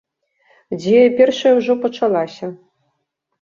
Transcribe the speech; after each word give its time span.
Дзея 0.81 1.03
першая 1.19 1.51
ўжо 1.59 1.75
пачалася. 1.85 2.51